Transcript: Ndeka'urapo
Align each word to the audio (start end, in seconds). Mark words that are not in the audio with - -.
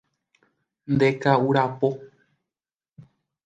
Ndeka'urapo 0.93 1.89